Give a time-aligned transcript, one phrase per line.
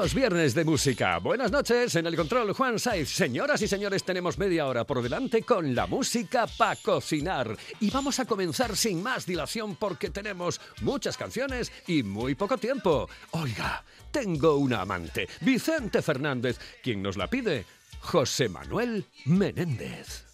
[0.00, 1.18] Los viernes de música.
[1.18, 3.08] Buenas noches, en el control Juan Saiz.
[3.08, 7.56] Señoras y señores, tenemos media hora por delante con la música para cocinar.
[7.80, 13.08] Y vamos a comenzar sin más dilación porque tenemos muchas canciones y muy poco tiempo.
[13.32, 16.60] Oiga, tengo una amante, Vicente Fernández.
[16.80, 17.66] quien nos la pide?
[18.00, 20.26] José Manuel Menéndez.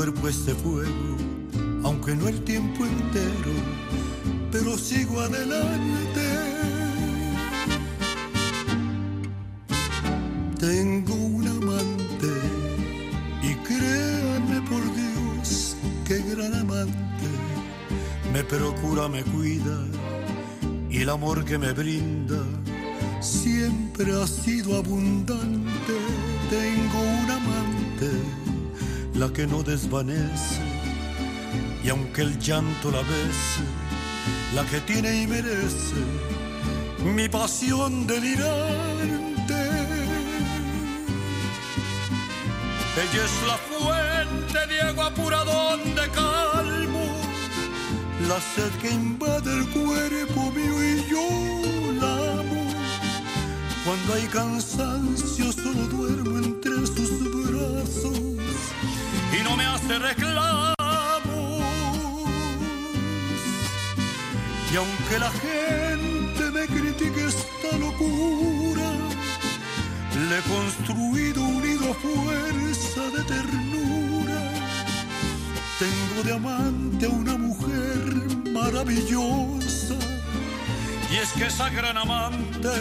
[0.00, 1.16] Cuerpo este fuego,
[1.84, 3.52] aunque no el tiempo entero,
[4.50, 6.26] pero sigo adelante.
[10.58, 12.32] Tengo un amante
[13.42, 15.76] y créanme por Dios
[16.06, 17.28] que gran amante
[18.32, 19.84] me procura, me cuida
[20.88, 22.42] y el amor que me brinda
[23.20, 25.96] siempre ha sido abundante.
[26.48, 28.10] Tengo un amante,
[29.20, 30.62] la que no desvanece
[31.84, 33.64] y aunque el llanto la bese,
[34.54, 36.00] la que tiene y merece
[37.04, 39.60] mi pasión delirante.
[43.02, 47.06] Ella es la fuente de agua pura donde calmo
[48.26, 51.26] la sed que invade el cuerpo mío y yo
[52.00, 52.64] la amo.
[53.84, 57.10] Cuando hay cansancio solo duermo entre sus
[57.50, 58.29] brazos
[59.60, 60.74] me hace reclamos.
[64.72, 68.88] Y aunque la gente me critique esta locura,
[70.28, 74.40] le he construido un nido a fuerza de ternura.
[75.82, 77.98] Tengo de amante a una mujer
[78.52, 79.96] maravillosa.
[81.12, 82.76] Y es que esa gran amante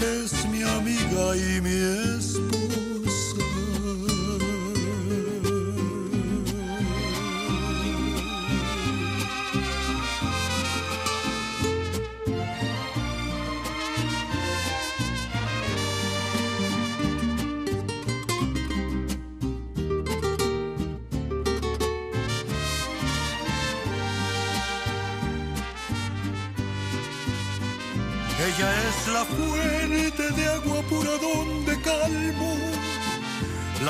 [0.00, 1.76] es mi amiga y mi
[2.18, 2.83] esposa.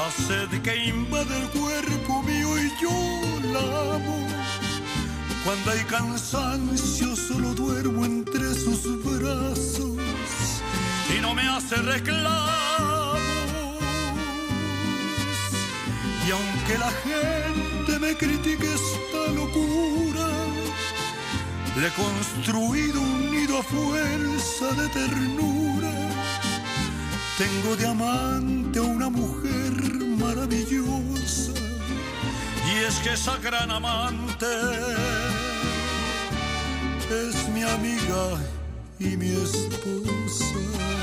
[0.04, 2.97] La sed que invade el cuerpo mío y yo
[3.54, 4.19] la amo.
[5.44, 9.97] Cuando hay cansancio solo duermo entre sus brazos
[11.14, 13.20] y no me hace reclamos.
[16.26, 20.28] Y aunque la gente me critique esta locura,
[21.76, 26.03] le he construido un nido a fuerza de ternura.
[27.37, 29.72] Tengo de amante una mujer
[30.21, 31.50] maravillosa.
[32.65, 34.47] Y es que esa gran amante
[37.11, 38.38] es mi amiga
[39.00, 40.94] y mi esposa.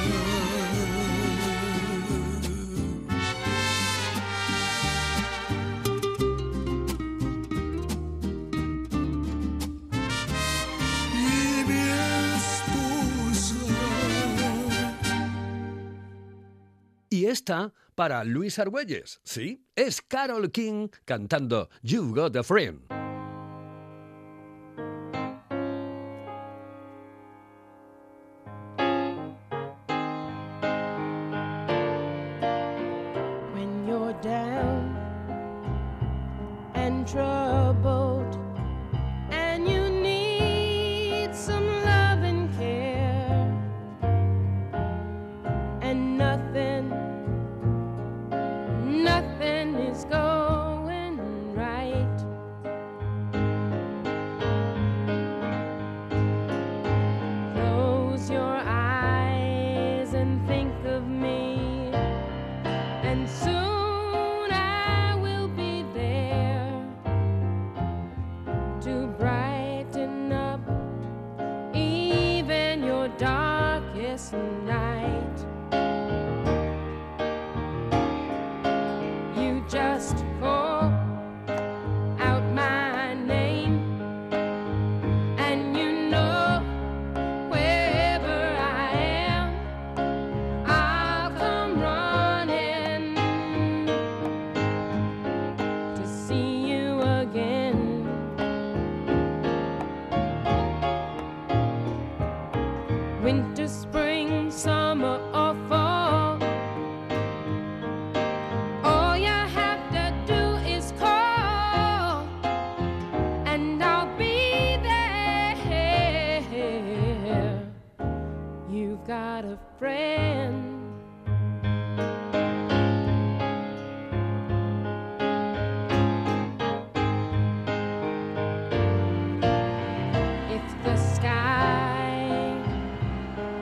[17.31, 19.19] Está para Luis Argüelles.
[19.23, 23.00] Sí, es Carol King cantando You've Got a Friend.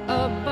[0.10, 0.49] Above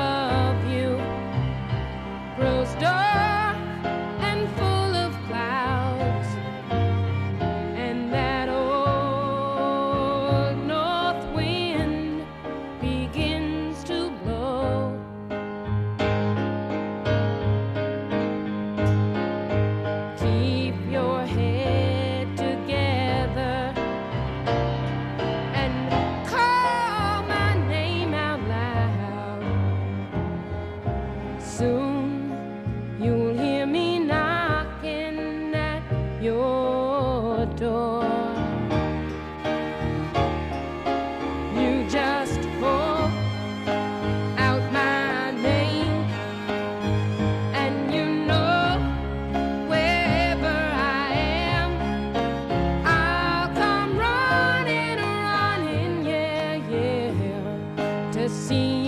[58.28, 58.87] see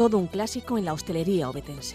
[0.00, 1.94] Todo un clásico en la hostelería obetense.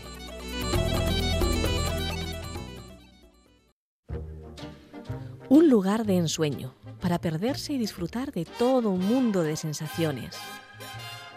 [5.49, 10.37] Un lugar de ensueño para perderse y disfrutar de todo un mundo de sensaciones.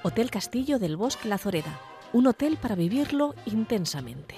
[0.02, 1.80] Hotel Castillo del Bosque La Zoreda.
[2.12, 4.34] Un hotel para vivirlo intensamente.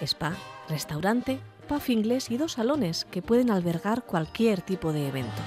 [0.00, 0.36] Spa,
[0.68, 5.42] restaurante, pub inglés y dos salones que pueden albergar cualquier tipo de evento.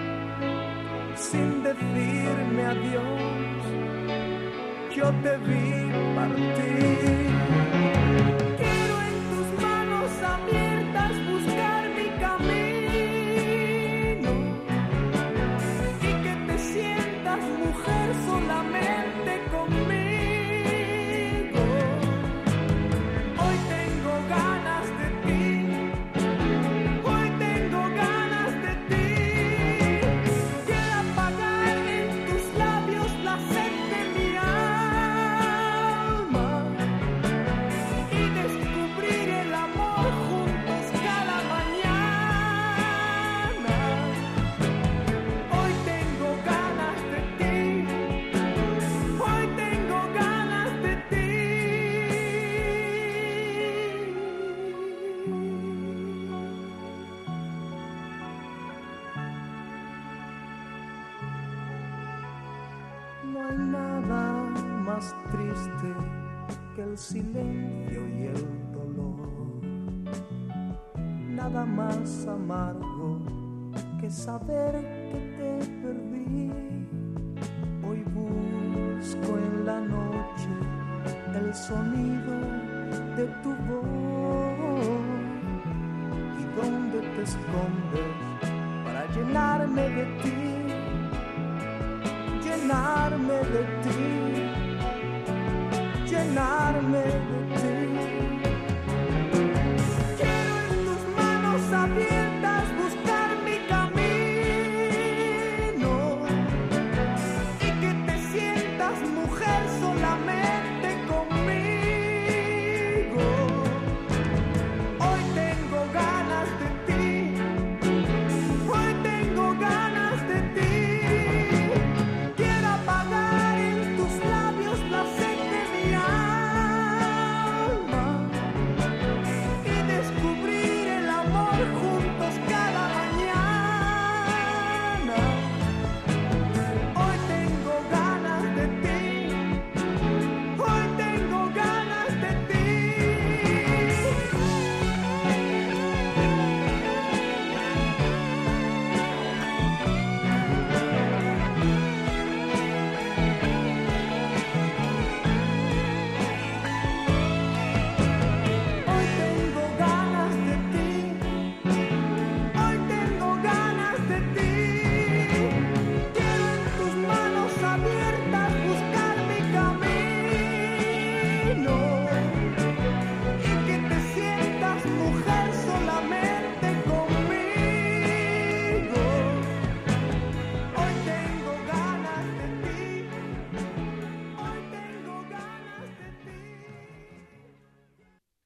[1.15, 3.63] sin decirme adiós.
[4.95, 7.30] Yo te vi partir.
[67.11, 69.61] Silencio y el dolor.
[71.27, 73.19] Nada más amargo
[73.99, 74.73] que saber
[75.11, 75.51] que te
[75.81, 76.51] perdí.
[77.85, 80.51] Hoy busco en la noche
[81.35, 82.33] el sonido
[83.17, 85.01] de tu voz.
[86.39, 88.11] ¿Y dónde te escondes
[88.85, 90.51] para llenarme de ti?
[92.43, 94.60] llenarme de ti,
[96.11, 97.50] llenarme de ti.
[97.50, 97.50] Quiero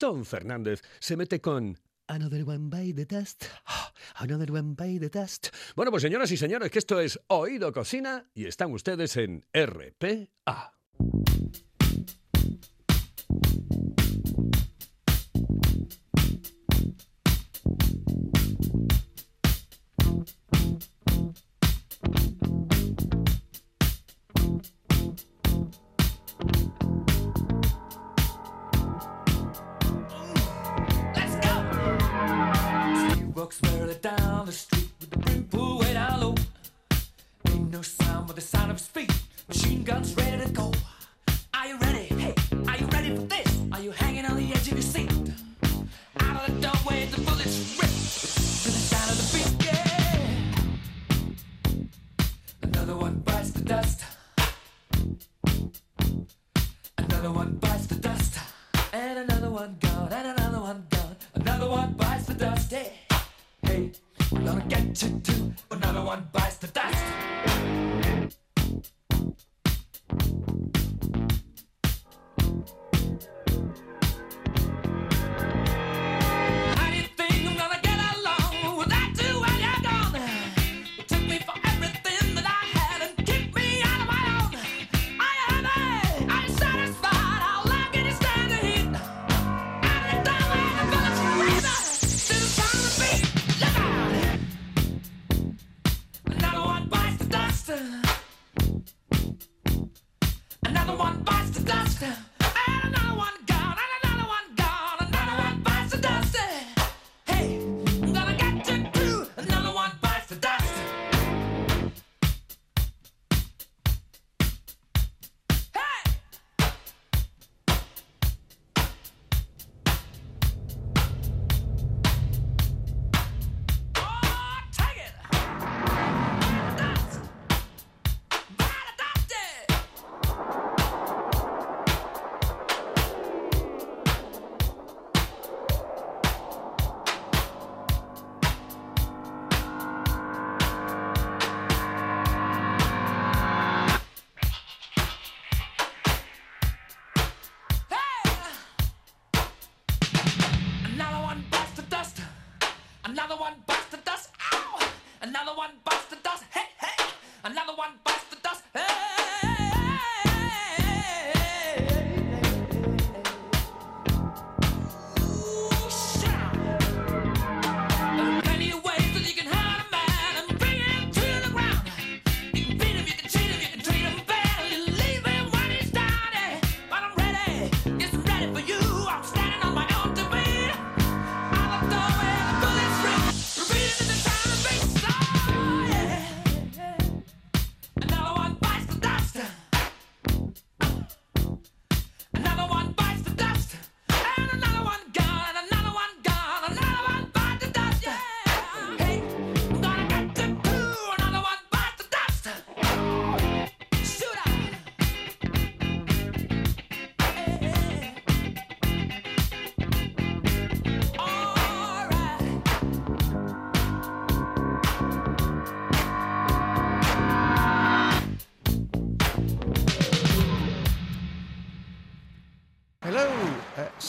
[0.06, 3.46] Gastón Fernández se mete con Another one by the dust.
[4.20, 5.48] Another one by the dust.
[5.76, 10.76] Bueno, pues señoras y señores, que esto es Oído Cocina y están ustedes en RPA.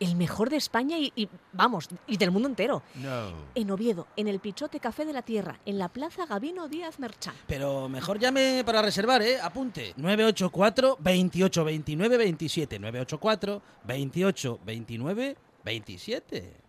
[0.00, 2.82] El mejor de España y, y, vamos, y del mundo entero.
[2.96, 3.32] No.
[3.54, 7.34] En Oviedo, en el Pichote Café de la Tierra, en la Plaza Gabino Díaz Merchán.
[7.46, 9.40] Pero mejor llame para reservar, ¿eh?
[9.40, 9.94] Apunte.
[9.96, 12.78] 984 28 29 27.
[12.78, 16.64] 984 28 29 27.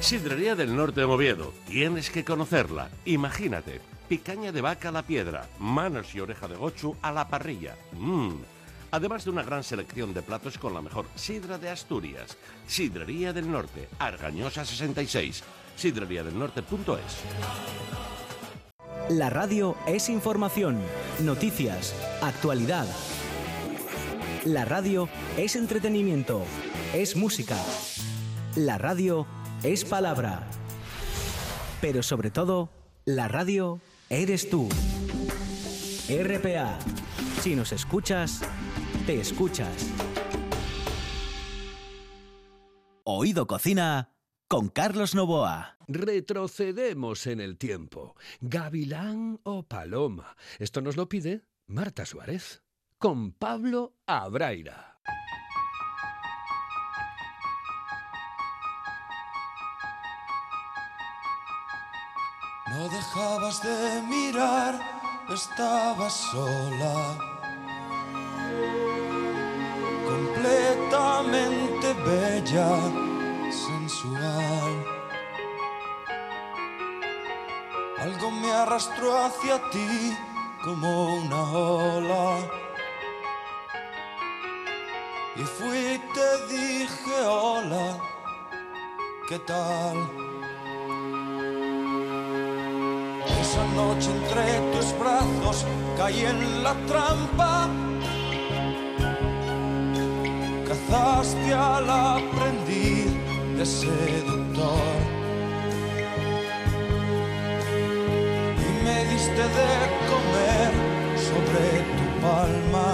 [0.00, 1.54] Sidrería del Norte de Oviedo.
[1.66, 2.90] Tienes que conocerla.
[3.06, 3.80] Imagínate.
[4.08, 7.74] Picaña de vaca a la piedra, manos y oreja de gochu a la parrilla.
[7.92, 8.34] Mmm.
[8.94, 12.36] Además de una gran selección de platos con la mejor sidra de Asturias.
[12.68, 15.42] Sidrería del Norte, Argañosa 66.
[15.74, 17.18] Sidreriadelnorte.es.
[19.08, 20.78] La radio es información,
[21.24, 22.86] noticias, actualidad.
[24.44, 26.44] La radio es entretenimiento,
[26.94, 27.58] es música.
[28.54, 29.26] La radio
[29.64, 30.46] es palabra.
[31.80, 32.70] Pero sobre todo,
[33.06, 34.68] la radio eres tú.
[36.08, 36.78] RPA.
[37.42, 38.40] Si nos escuchas,
[39.06, 39.90] te escuchas.
[43.04, 44.10] Oído Cocina
[44.48, 45.76] con Carlos Novoa.
[45.88, 48.16] Retrocedemos en el tiempo.
[48.40, 50.36] Gavilán o paloma.
[50.58, 52.62] Esto nos lo pide Marta Suárez
[52.98, 54.98] con Pablo Abraira.
[62.70, 64.80] No dejabas de mirar,
[65.30, 67.33] estabas sola.
[71.34, 72.68] Completamente bella,
[73.50, 74.72] sensual.
[77.98, 80.16] Algo me arrastró hacia ti
[80.62, 82.38] como una ola.
[85.34, 87.98] Y fui y te dije hola,
[89.28, 89.96] ¿qué tal?
[93.40, 95.66] Esa noche entre tus brazos
[95.96, 97.68] caí en la trampa.
[100.94, 103.10] Cazaste al aprendiz
[103.56, 104.94] de seductor.
[108.64, 109.72] Y me diste de
[110.10, 110.70] comer
[111.26, 111.64] sobre
[111.96, 112.90] tu palma.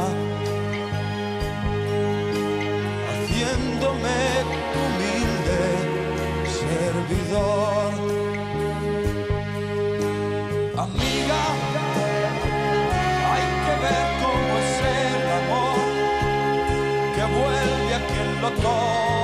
[3.11, 4.21] Haciéndome
[4.73, 5.63] tu humilde
[6.63, 7.93] servidor.
[10.87, 11.43] Amiga,
[18.65, 19.20] a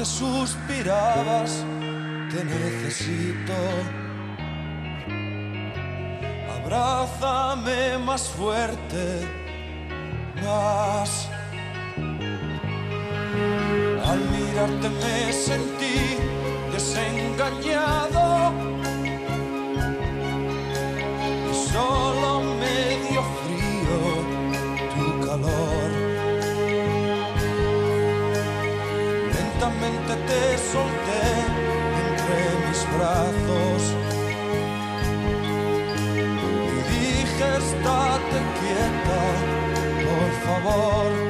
[0.00, 1.64] Solamente suspirabas,
[2.30, 3.52] te necesito.
[6.62, 9.28] Abrázame más fuerte,
[10.42, 11.28] más.
[14.06, 16.16] Al mirarte me sentí
[16.72, 18.52] desengañado
[30.72, 31.26] solté
[32.04, 33.82] entre mis brazos
[36.66, 39.22] y dije estate quieta,
[40.06, 41.29] por favor.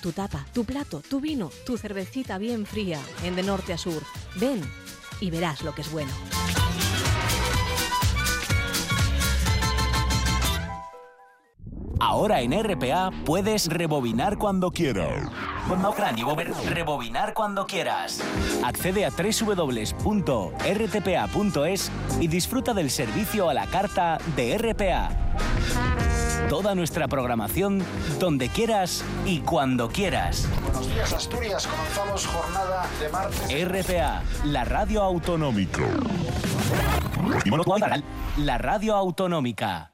[0.00, 4.02] Tu tapa, tu plato, tu vino, tu cervecita bien fría, en de norte a sur.
[4.36, 4.60] Ven
[5.20, 6.12] y verás lo que es bueno.
[12.00, 15.28] Ahora en RPA puedes rebobinar cuando quieras.
[16.68, 18.20] Rebobinar cuando quieras.
[18.64, 19.90] Accede a www.rtpa.es
[22.20, 25.10] y disfruta del servicio a la carta de RPA.
[26.48, 27.82] Toda nuestra programación
[28.18, 30.48] donde quieras y cuando quieras.
[30.62, 31.66] Buenos días, Asturias.
[31.66, 33.68] Comenzamos jornada de martes.
[33.68, 35.82] RPA, la radio autonómica.
[38.38, 39.92] La radio autonómica.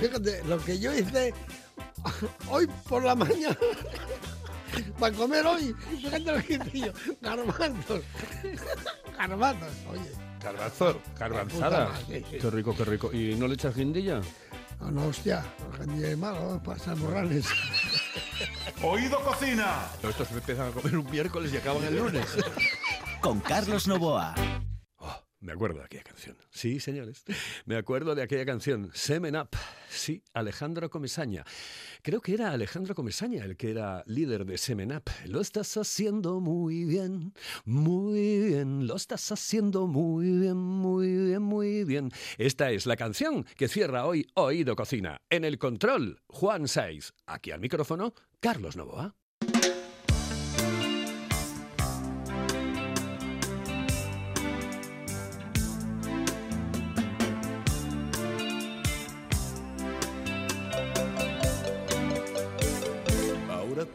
[0.00, 1.34] Fíjate, lo que yo hice
[2.48, 3.56] hoy por la mañana
[4.98, 8.02] para comer hoy, fíjate lo que hice yo, garbanzos,
[9.18, 10.26] garbanzos, oye.
[10.42, 11.90] Garbanzo, garbanzada.
[12.08, 13.12] Qué rico, qué rico.
[13.12, 14.20] ¿Y no le echas guindilla?
[14.80, 15.44] No, no, hostia,
[15.80, 17.46] el es malo, pasar morrales.
[18.82, 19.86] Oído cocina.
[20.02, 22.26] Estos me empiezan a comer un miércoles y acaban el lunes.
[23.20, 24.34] Con Carlos Novoa.
[25.40, 26.36] Me acuerdo de aquella canción.
[26.50, 27.24] Sí, señores.
[27.66, 28.90] Me acuerdo de aquella canción.
[28.94, 29.50] Semen Up.
[29.88, 31.44] Sí, Alejandro Comesaña.
[32.02, 35.04] Creo que era Alejandro Comesaña el que era líder de Semen Up.
[35.26, 38.86] Lo estás haciendo muy bien, muy bien.
[38.86, 42.10] Lo estás haciendo muy bien, muy bien, muy bien.
[42.38, 45.20] Esta es la canción que cierra hoy Oído Cocina.
[45.28, 47.12] En el control, Juan Saiz.
[47.26, 49.14] Aquí al micrófono, Carlos Novoa.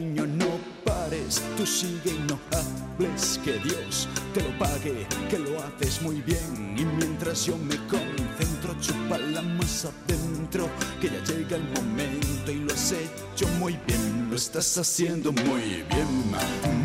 [0.00, 0.46] no
[0.84, 6.20] pares, tú sigue y no hables, que Dios te lo pague, que lo haces muy
[6.22, 6.76] bien.
[6.76, 10.68] Y mientras yo me concentro, chupa la más adentro,
[11.00, 15.84] que ya llega el momento y lo has hecho muy bien, lo estás haciendo muy
[15.90, 16.08] bien,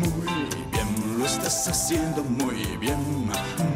[0.00, 0.26] muy
[0.72, 3.00] bien, lo estás haciendo muy bien,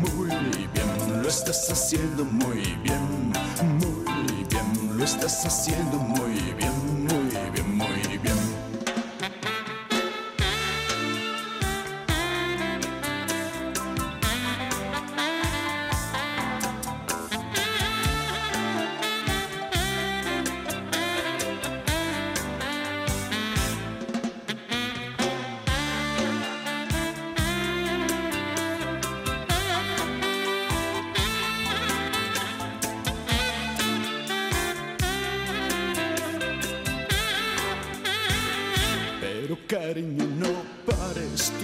[0.00, 0.29] muy
[0.74, 3.33] bien, lo estás haciendo muy bien,
[3.79, 6.10] muy bien, lo estás haciendo muy bien,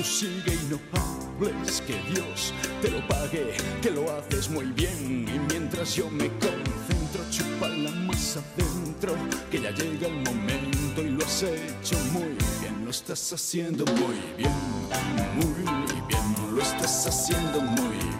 [0.07, 5.27] sigue y no hables, que Dios te lo pague, que lo haces muy bien.
[5.29, 9.15] Y mientras yo me concentro, chupa la más adentro,
[9.51, 14.17] que ya llega el momento y lo has hecho muy bien, lo estás haciendo muy
[14.37, 14.53] bien,
[15.35, 15.63] muy
[16.09, 18.16] bien, lo estás haciendo muy bien,